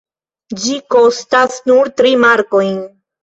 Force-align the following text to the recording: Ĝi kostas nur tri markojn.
Ĝi 0.61 0.77
kostas 0.95 1.59
nur 1.71 1.93
tri 2.01 2.15
markojn. 2.25 2.75